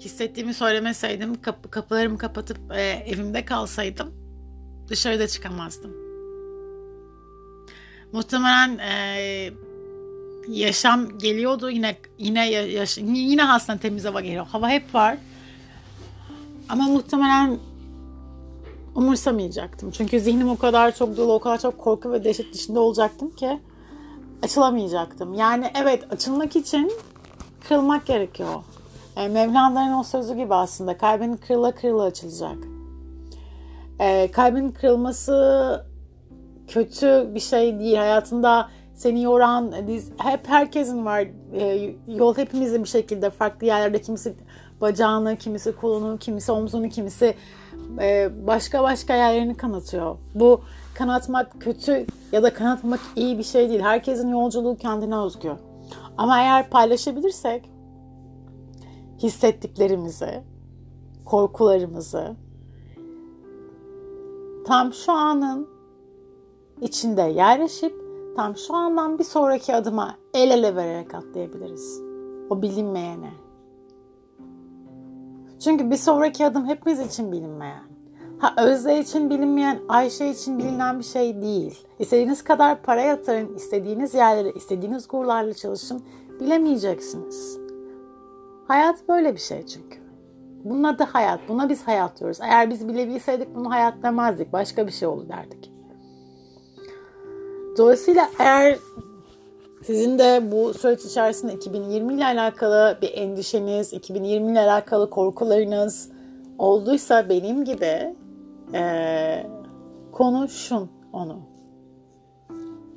hissettiğimi 0.00 0.54
söylemeseydim, 0.54 1.42
kapı, 1.42 1.70
kapılarımı 1.70 2.18
kapatıp 2.18 2.58
e, 2.72 2.82
evimde 2.82 3.44
kalsaydım 3.44 4.14
dışarıda 4.88 5.28
çıkamazdım. 5.28 6.07
Muhtemelen 8.12 8.78
e, 8.78 9.50
yaşam 10.48 11.18
geliyordu 11.18 11.70
yine 11.70 11.96
yine 12.18 12.50
yaş, 12.50 12.98
yine 12.98 13.44
aslında 13.44 13.78
temiz 13.78 14.04
hava 14.04 14.20
geliyor. 14.20 14.46
Hava 14.46 14.68
hep 14.68 14.94
var. 14.94 15.18
Ama 16.68 16.84
muhtemelen 16.84 17.58
umursamayacaktım. 18.94 19.90
Çünkü 19.90 20.20
zihnim 20.20 20.50
o 20.50 20.56
kadar 20.56 20.94
çok 20.94 21.16
dolu, 21.16 21.32
o 21.32 21.38
kadar 21.38 21.58
çok 21.60 21.78
korku 21.78 22.12
ve 22.12 22.24
dehşet 22.24 22.54
içinde 22.54 22.78
olacaktım 22.78 23.30
ki 23.30 23.60
açılamayacaktım. 24.42 25.34
Yani 25.34 25.70
evet 25.82 26.12
açılmak 26.12 26.56
için 26.56 26.92
kırılmak 27.68 28.06
gerekiyor. 28.06 28.54
E, 29.16 29.28
Mevlana'nın 29.28 29.98
o 29.98 30.02
sözü 30.02 30.36
gibi 30.36 30.54
aslında 30.54 30.98
kalbin 30.98 31.36
kırıla 31.36 31.74
kırıla 31.74 32.02
açılacak. 32.02 32.56
E, 34.00 34.30
kalbin 34.30 34.70
kırılması 34.70 35.87
kötü 36.68 37.30
bir 37.34 37.40
şey 37.40 37.78
değil. 37.78 37.96
Hayatında 37.96 38.68
seni 38.94 39.22
yoran, 39.22 39.72
hep 40.18 40.48
herkesin 40.48 41.06
var. 41.06 41.26
E, 41.52 41.94
yol 42.06 42.36
hepimizin 42.36 42.84
bir 42.84 42.88
şekilde 42.88 43.30
farklı 43.30 43.66
yerlerde 43.66 44.00
kimisi 44.00 44.34
bacağını, 44.80 45.36
kimisi 45.36 45.76
kolunu, 45.76 46.18
kimisi 46.18 46.52
omzunu, 46.52 46.88
kimisi 46.88 47.34
e, 48.00 48.30
başka 48.46 48.82
başka 48.82 49.14
yerlerini 49.14 49.56
kanatıyor. 49.56 50.16
Bu 50.34 50.60
kanatmak 50.94 51.60
kötü 51.60 52.06
ya 52.32 52.42
da 52.42 52.54
kanatmak 52.54 53.00
iyi 53.16 53.38
bir 53.38 53.42
şey 53.42 53.68
değil. 53.68 53.80
Herkesin 53.80 54.28
yolculuğu 54.28 54.76
kendine 54.76 55.16
özgü. 55.16 55.52
Ama 56.16 56.40
eğer 56.40 56.70
paylaşabilirsek 56.70 57.70
hissettiklerimizi, 59.22 60.42
korkularımızı 61.24 62.36
tam 64.66 64.92
şu 64.92 65.12
anın 65.12 65.77
içinde 66.80 67.22
yerleşip 67.22 67.94
tam 68.36 68.56
şu 68.56 68.74
andan 68.74 69.18
bir 69.18 69.24
sonraki 69.24 69.74
adıma 69.74 70.14
el 70.34 70.50
ele 70.50 70.76
vererek 70.76 71.14
atlayabiliriz. 71.14 72.00
O 72.50 72.62
bilinmeyene. 72.62 73.30
Çünkü 75.60 75.90
bir 75.90 75.96
sonraki 75.96 76.46
adım 76.46 76.66
hepimiz 76.66 77.00
için 77.00 77.32
bilinmeyen. 77.32 77.82
Ha 78.38 78.54
Özde 78.56 79.00
için 79.00 79.30
bilinmeyen, 79.30 79.78
Ayşe 79.88 80.28
için 80.28 80.58
bilinen 80.58 80.98
bir 80.98 81.04
şey 81.04 81.42
değil. 81.42 81.86
İstediğiniz 81.98 82.44
kadar 82.44 82.82
para 82.82 83.00
yatırın, 83.00 83.54
istediğiniz 83.54 84.14
yerlere, 84.14 84.50
istediğiniz 84.50 85.08
gururlarla 85.08 85.54
çalışın, 85.54 86.02
bilemeyeceksiniz. 86.40 87.58
Hayat 88.68 89.08
böyle 89.08 89.34
bir 89.34 89.40
şey 89.40 89.66
çünkü. 89.66 89.98
Bunun 90.64 90.84
adı 90.84 91.02
hayat. 91.02 91.40
Buna 91.48 91.68
biz 91.68 91.82
hayat 91.82 92.20
diyoruz. 92.20 92.38
Eğer 92.42 92.70
biz 92.70 92.88
bilebilseydik 92.88 93.54
bunu 93.54 93.70
hayat 93.70 94.02
demezdik. 94.02 94.52
Başka 94.52 94.86
bir 94.86 94.92
şey 94.92 95.08
olur 95.08 95.28
derdik. 95.28 95.77
Dolayısıyla 97.78 98.28
eğer 98.38 98.78
sizin 99.82 100.18
de 100.18 100.50
bu 100.52 100.74
süreç 100.74 101.04
içerisinde 101.04 101.54
2020 101.54 102.14
ile 102.14 102.24
alakalı 102.24 102.98
bir 103.02 103.14
endişeniz, 103.14 103.92
2020 103.92 104.52
ile 104.52 104.60
alakalı 104.60 105.10
korkularınız 105.10 106.10
olduysa 106.58 107.28
benim 107.28 107.64
gibi 107.64 108.16
ee, 108.74 109.46
konuşun 110.12 110.90
onu. 111.12 111.40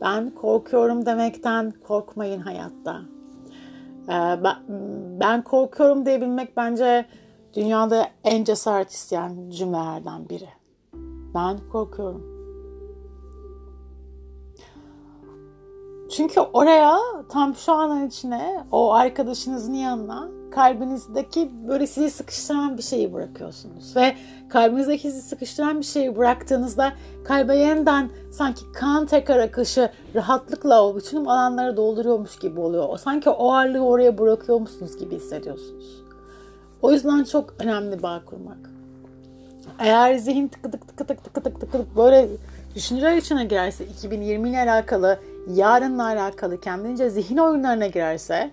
Ben 0.02 0.30
korkuyorum 0.30 1.06
demekten 1.06 1.74
korkmayın 1.88 2.40
hayatta. 2.40 3.02
Ee, 4.08 4.44
ben, 4.44 4.56
ben 5.20 5.44
korkuyorum 5.44 6.06
diyebilmek 6.06 6.58
bence 6.58 7.06
dünyada 7.54 8.08
en 8.24 8.44
cesaret 8.44 8.92
isteyen 8.92 9.50
cümlelerden 9.50 10.30
biri. 10.30 10.50
Ben 11.36 11.58
korkuyorum. 11.72 12.31
Çünkü 16.12 16.39
oraya 16.39 16.98
tam 17.30 17.56
şu 17.56 17.72
anın 17.72 18.08
içine 18.08 18.63
o 18.72 18.94
arkadaşınızın 18.94 19.74
yanına 19.74 20.30
kalbinizdeki 20.51 21.51
böyle 21.68 21.88
sizi 21.88 22.10
sıkıştıran 22.10 22.77
bir 22.77 22.84
şeyi 22.84 23.13
bırakıyorsunuz. 23.13 23.96
Ve 23.96 24.15
kalbinizdeki 24.50 25.01
sizi 25.01 25.22
sıkıştıran 25.22 25.80
bir 25.80 25.86
şeyi 25.86 26.15
bıraktığınızda 26.15 26.94
kalbe 27.24 27.58
yeniden 27.58 28.10
sanki 28.32 28.62
kan 28.74 29.06
tekrar 29.06 29.39
akışı 29.39 29.89
rahatlıkla 30.15 30.88
o 30.88 30.96
bütün 30.96 31.25
alanları 31.25 31.77
dolduruyormuş 31.77 32.39
gibi 32.39 32.60
oluyor. 32.60 32.98
Sanki 32.98 33.30
o 33.30 33.51
ağırlığı 33.51 33.86
oraya 33.86 34.18
bırakıyormuşsunuz 34.18 34.98
gibi 34.98 35.15
hissediyorsunuz. 35.15 36.03
O 36.82 36.91
yüzden 36.91 37.24
çok 37.24 37.53
önemli 37.60 38.03
bağ 38.03 38.22
kurmak. 38.25 38.72
Eğer 39.80 40.15
zihin 40.15 40.48
tıkı 40.48 40.72
tık 40.72 40.88
tıkı 40.88 41.06
tık 41.06 41.24
tıkı 41.24 41.41
tık 41.41 41.62
tıkı 41.62 41.86
böyle 41.98 42.27
düşünceler 42.75 43.18
içine 43.18 43.46
girerse 43.46 43.86
2020 43.86 44.50
ile 44.50 44.60
alakalı, 44.60 45.20
yarınla 45.48 46.04
alakalı 46.04 46.62
kendince 46.62 47.10
zihin 47.10 47.38
oyunlarına 47.38 47.88
girerse 47.88 48.52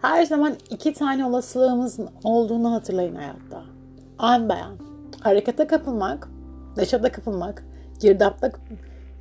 her 0.00 0.24
zaman 0.24 0.56
iki 0.70 0.92
tane 0.92 1.24
olasılığımızın 1.26 2.08
olduğunu 2.24 2.72
hatırlayın 2.72 3.14
hayatta. 3.14 3.62
An 4.18 4.48
beyan. 4.48 4.76
Harekete 5.20 5.66
kapılmak, 5.66 6.28
neşete 6.76 7.12
kapılmak, 7.12 7.64
girdapta, 8.00 8.52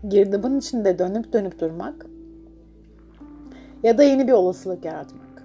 girdabın 0.08 0.60
içinde 0.60 1.00
dönüp 1.00 1.34
dönüp 1.34 1.60
durmak 1.60 2.06
ya 3.84 3.98
da 3.98 4.04
yeni 4.04 4.28
bir 4.28 4.32
olasılık 4.32 4.86
yaratmak. 4.86 5.44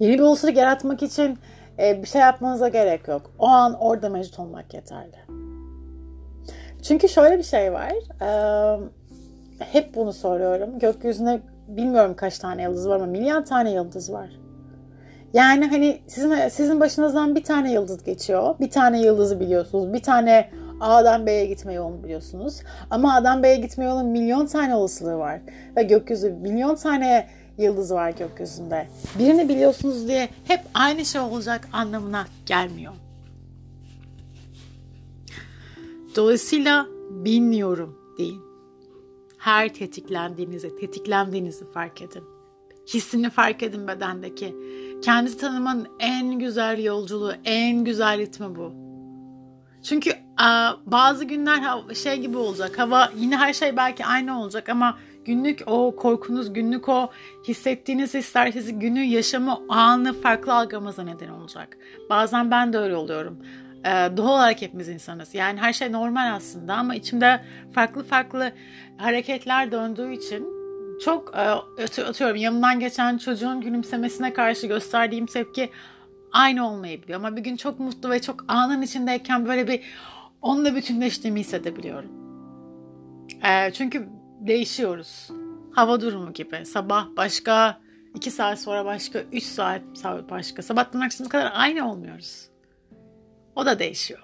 Yeni 0.00 0.14
bir 0.14 0.22
olasılık 0.22 0.56
yaratmak 0.56 1.02
için 1.02 1.38
e, 1.78 2.02
bir 2.02 2.08
şey 2.08 2.20
yapmanıza 2.20 2.68
gerek 2.68 3.08
yok. 3.08 3.22
O 3.38 3.46
an 3.46 3.74
orada 3.80 4.08
mevcut 4.08 4.38
olmak 4.38 4.74
yeterli. 4.74 5.16
Çünkü 6.82 7.08
şöyle 7.08 7.38
bir 7.38 7.42
şey 7.42 7.72
var. 7.72 7.92
E, 8.22 8.80
hep 9.58 9.94
bunu 9.94 10.12
soruyorum. 10.12 10.78
Gökyüzünde 10.78 11.40
bilmiyorum 11.68 12.14
kaç 12.16 12.38
tane 12.38 12.62
yıldız 12.62 12.88
var 12.88 12.96
ama 12.96 13.06
milyon 13.06 13.42
tane 13.42 13.72
yıldız 13.72 14.12
var. 14.12 14.30
Yani 15.32 15.66
hani 15.66 16.00
sizin 16.06 16.48
sizin 16.48 16.80
başınızdan 16.80 17.34
bir 17.34 17.44
tane 17.44 17.72
yıldız 17.72 18.04
geçiyor. 18.04 18.54
Bir 18.60 18.70
tane 18.70 19.00
yıldızı 19.02 19.40
biliyorsunuz. 19.40 19.92
Bir 19.92 20.02
tane 20.02 20.50
A'dan 20.80 21.26
B'ye 21.26 21.46
gitme 21.46 21.74
yolunu 21.74 22.04
biliyorsunuz. 22.04 22.60
Ama 22.90 23.14
A'dan 23.14 23.42
B'ye 23.42 23.56
gitme 23.56 23.84
yolunun 23.84 24.06
milyon 24.06 24.46
tane 24.46 24.74
olasılığı 24.74 25.18
var. 25.18 25.40
Ve 25.76 25.82
gökyüzü 25.82 26.30
milyon 26.30 26.74
tane 26.74 27.26
yıldız 27.58 27.92
var 27.92 28.10
gökyüzünde. 28.10 28.86
Birini 29.18 29.48
biliyorsunuz 29.48 30.08
diye 30.08 30.28
hep 30.44 30.60
aynı 30.74 31.04
şey 31.04 31.20
olacak 31.20 31.68
anlamına 31.72 32.26
gelmiyor. 32.46 32.92
Dolayısıyla 36.16 36.86
bilmiyorum 37.10 37.98
deyin. 38.18 38.42
Her 39.38 39.74
tetiklendiğinizi, 39.74 40.76
tetiklendiğinizi 40.76 41.72
fark 41.72 42.02
edin. 42.02 42.24
Hissini 42.94 43.30
fark 43.30 43.62
edin 43.62 43.88
bedendeki. 43.88 44.56
Kendinizi 45.02 45.38
tanımanın 45.38 45.88
en 45.98 46.38
güzel 46.38 46.84
yolculuğu, 46.84 47.32
en 47.44 47.84
güzel 47.84 48.18
ritmi 48.18 48.56
bu. 48.56 48.72
Çünkü 49.82 50.10
bazı 50.86 51.24
günler 51.24 51.62
şey 51.94 52.20
gibi 52.20 52.36
olacak. 52.36 52.78
Hava 52.78 53.12
yine 53.16 53.36
her 53.36 53.52
şey 53.52 53.76
belki 53.76 54.06
aynı 54.06 54.40
olacak 54.40 54.68
ama 54.68 54.98
günlük 55.24 55.62
o 55.66 55.96
korkunuz, 55.96 56.52
günlük 56.52 56.88
o 56.88 57.10
hissettiğiniz 57.48 58.14
hisler 58.14 58.52
sizi 58.52 58.74
günü 58.74 59.00
yaşamı 59.00 59.58
anı 59.68 60.12
farklı 60.12 60.54
algılamanıza 60.54 61.02
neden 61.02 61.28
olacak. 61.28 61.78
Bazen 62.10 62.50
ben 62.50 62.72
de 62.72 62.78
öyle 62.78 62.96
oluyorum. 62.96 63.38
Doğal 63.84 64.28
olarak 64.28 64.62
hepimiz 64.62 64.88
insanız. 64.88 65.34
Yani 65.34 65.60
her 65.60 65.72
şey 65.72 65.92
normal 65.92 66.34
aslında 66.34 66.74
ama 66.74 66.94
içimde 66.94 67.40
farklı 67.72 68.04
farklı 68.04 68.52
hareketler 68.96 69.72
döndüğü 69.72 70.12
için 70.12 70.46
çok 71.04 71.36
atıyorum 72.08 72.36
yanımdan 72.36 72.80
geçen 72.80 73.18
çocuğun 73.18 73.60
gülümsemesine 73.60 74.32
karşı 74.32 74.66
gösterdiğim 74.66 75.26
tepki 75.26 75.70
aynı 76.32 76.68
olmayabiliyor. 76.68 77.18
Ama 77.18 77.36
bir 77.36 77.40
gün 77.40 77.56
çok 77.56 77.80
mutlu 77.80 78.10
ve 78.10 78.22
çok 78.22 78.44
anın 78.48 78.82
içindeyken 78.82 79.46
böyle 79.46 79.68
bir 79.68 79.80
onunla 80.42 80.74
bütünleştiğimi 80.74 81.40
hissedebiliyorum. 81.40 82.10
Çünkü 83.72 84.08
değişiyoruz. 84.40 85.30
Hava 85.72 86.00
durumu 86.00 86.32
gibi. 86.32 86.66
Sabah 86.66 87.06
başka, 87.16 87.80
iki 88.14 88.30
saat 88.30 88.60
sonra 88.60 88.84
başka, 88.84 89.18
üç 89.32 89.44
saat 89.44 89.82
başka. 90.30 90.62
Sabahtan 90.62 91.00
akşama 91.00 91.30
kadar 91.30 91.52
aynı 91.54 91.90
olmuyoruz. 91.90 92.50
O 93.60 93.66
da 93.66 93.78
değişiyor. 93.78 94.20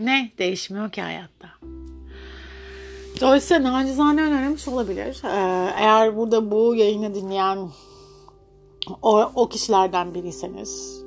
Ne 0.00 0.30
değişmiyor 0.38 0.90
ki 0.90 1.02
hayatta? 1.02 1.48
Dolayısıyla 3.20 3.72
nacizane 3.72 4.22
önerilmiş 4.22 4.68
olabilir. 4.68 5.22
Ee, 5.24 5.72
eğer 5.78 6.16
burada 6.16 6.50
bu 6.50 6.74
yayını 6.74 7.14
dinleyen 7.14 7.68
o, 9.02 9.30
o 9.34 9.48
kişilerden 9.48 10.14
biriyseniz 10.14 11.02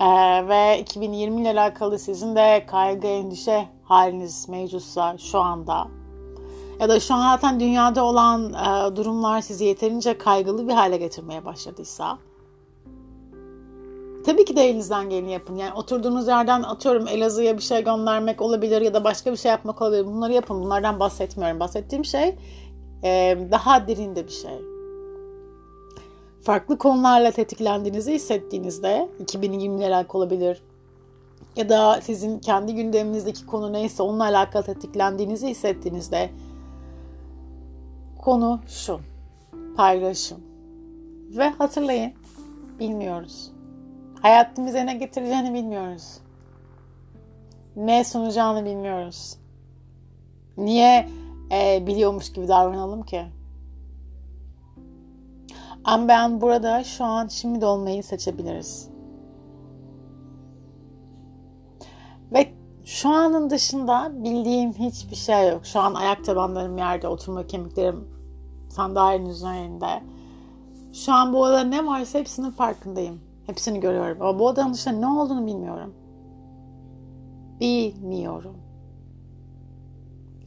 ee, 0.00 0.48
ve 0.48 0.80
2020 0.80 1.40
ile 1.40 1.50
alakalı 1.50 1.98
sizin 1.98 2.36
de 2.36 2.66
kaygı, 2.66 3.06
endişe 3.06 3.68
haliniz 3.84 4.48
mevcutsa 4.48 5.18
şu 5.18 5.38
anda 5.38 5.88
ya 6.80 6.88
da 6.88 7.00
şu 7.00 7.14
an 7.14 7.20
zaten 7.20 7.60
dünyada 7.60 8.04
olan 8.04 8.52
e, 8.52 8.96
durumlar 8.96 9.40
sizi 9.40 9.64
yeterince 9.64 10.18
kaygılı 10.18 10.68
bir 10.68 10.72
hale 10.72 10.96
getirmeye 10.96 11.44
başladıysa 11.44 12.18
tabii 14.24 14.44
ki 14.44 14.56
de 14.56 14.68
elinizden 14.68 15.10
geleni 15.10 15.32
yapın. 15.32 15.56
Yani 15.56 15.72
oturduğunuz 15.72 16.28
yerden 16.28 16.62
atıyorum 16.62 17.08
Elazığ'a 17.08 17.56
bir 17.56 17.62
şey 17.62 17.84
göndermek 17.84 18.40
olabilir 18.40 18.80
ya 18.80 18.94
da 18.94 19.04
başka 19.04 19.32
bir 19.32 19.36
şey 19.36 19.50
yapmak 19.50 19.82
olabilir. 19.82 20.06
Bunları 20.06 20.32
yapın. 20.32 20.62
Bunlardan 20.62 21.00
bahsetmiyorum. 21.00 21.60
Bahsettiğim 21.60 22.04
şey 22.04 22.36
e, 23.04 23.38
daha 23.50 23.88
derinde 23.88 24.26
bir 24.26 24.32
şey. 24.32 24.58
Farklı 26.42 26.78
konularla 26.78 27.30
tetiklendiğinizi 27.30 28.12
hissettiğinizde 28.12 29.08
2020 29.20 29.78
ile 29.78 29.94
alakalı 29.94 30.22
olabilir. 30.22 30.62
Ya 31.56 31.68
da 31.68 32.00
sizin 32.02 32.38
kendi 32.38 32.74
gündeminizdeki 32.74 33.46
konu 33.46 33.72
neyse 33.72 34.02
onunla 34.02 34.24
alakalı 34.24 34.62
tetiklendiğinizi 34.62 35.48
hissettiğinizde 35.48 36.30
konu 38.22 38.60
şu. 38.68 39.00
Paylaşın. 39.76 40.38
Ve 41.36 41.48
hatırlayın. 41.48 42.12
Bilmiyoruz. 42.80 43.57
Hayatımıza 44.22 44.80
ne 44.80 44.94
getireceğini 44.94 45.54
bilmiyoruz. 45.54 46.20
Ne 47.76 48.04
sunacağını 48.04 48.64
bilmiyoruz. 48.64 49.38
Niye 50.56 51.08
e, 51.52 51.86
biliyormuş 51.86 52.32
gibi 52.32 52.48
davranalım 52.48 53.02
ki? 53.02 53.26
Ama 55.84 56.08
ben 56.08 56.40
burada 56.40 56.84
şu 56.84 57.04
an 57.04 57.28
şimdi 57.28 57.64
olmayı 57.64 58.02
seçebiliriz. 58.02 58.88
Ve 62.32 62.52
şu 62.84 63.08
anın 63.08 63.50
dışında 63.50 64.12
bildiğim 64.24 64.72
hiçbir 64.72 65.16
şey 65.16 65.48
yok. 65.48 65.66
Şu 65.66 65.80
an 65.80 65.94
ayak 65.94 66.24
tabanlarım 66.24 66.78
yerde, 66.78 67.08
oturma 67.08 67.46
kemiklerim 67.46 68.08
sandalyenin 68.68 69.28
üzerinde. 69.28 70.02
Şu 70.92 71.12
an 71.12 71.32
bu 71.32 71.42
odada 71.42 71.64
ne 71.64 71.86
varsa 71.86 72.18
hepsinin 72.18 72.50
farkındayım. 72.50 73.27
Hepsini 73.48 73.80
görüyorum. 73.80 74.22
Ama 74.22 74.38
bu 74.38 74.46
odanın 74.46 74.74
dışında 74.74 74.94
ne 74.94 75.06
olduğunu 75.06 75.46
bilmiyorum. 75.46 75.94
Bilmiyorum. 77.60 78.56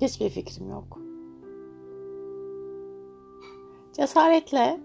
Hiçbir 0.01 0.29
fikrim 0.29 0.69
yok. 0.69 0.99
Cesaretle 3.93 4.79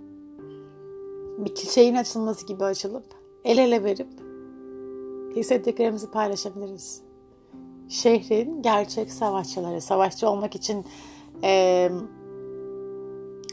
bir 1.38 1.54
çiçeğin 1.54 1.94
açılması 1.94 2.46
gibi 2.46 2.64
açılıp 2.64 3.04
el 3.44 3.58
ele 3.58 3.84
verip 3.84 4.08
hissettiklerimizi 5.36 6.10
paylaşabiliriz. 6.10 7.02
Şehrin 7.88 8.62
gerçek 8.62 9.12
savaşçıları. 9.12 9.80
Savaşçı 9.80 10.28
olmak 10.28 10.54
için 10.54 10.86
e, 11.42 11.90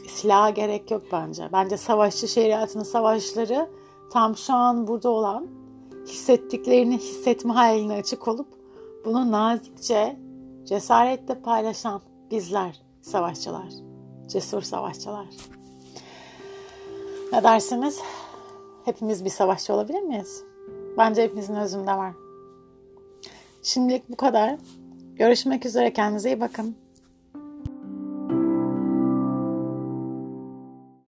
silaha 0.08 0.50
gerek 0.50 0.90
yok 0.90 1.02
bence. 1.12 1.48
Bence 1.52 1.76
savaşçı 1.76 2.28
şeriatının 2.28 2.84
savaşları 2.84 3.68
tam 4.12 4.36
şu 4.36 4.52
an 4.52 4.86
burada 4.86 5.08
olan 5.08 5.46
hissettiklerini 6.06 6.98
hissetme 6.98 7.52
haline 7.52 7.94
açık 7.94 8.28
olup 8.28 8.46
bunu 9.04 9.32
nazikçe, 9.32 10.16
cesaretle 10.64 11.40
paylaşan 11.40 12.00
bizler 12.30 12.80
savaşçılar. 13.02 13.68
Cesur 14.28 14.62
savaşçılar. 14.62 15.26
Ne 17.32 17.42
dersiniz? 17.42 18.00
Hepimiz 18.84 19.24
bir 19.24 19.30
savaşçı 19.30 19.74
olabilir 19.74 20.02
miyiz? 20.02 20.44
Bence 20.98 21.22
hepimizin 21.22 21.54
özünde 21.54 21.92
var. 21.92 22.12
Şimdilik 23.62 24.10
bu 24.10 24.16
kadar. 24.16 24.58
Görüşmek 25.14 25.66
üzere. 25.66 25.92
Kendinize 25.92 26.28
iyi 26.28 26.40
bakın. 26.40 26.76